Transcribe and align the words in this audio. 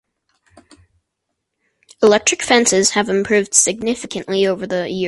Electric 2.01 2.41
fences 2.41 2.89
have 2.89 3.07
improved 3.07 3.53
significantly 3.53 4.47
over 4.47 4.65
the 4.65 4.89
years. 4.89 4.99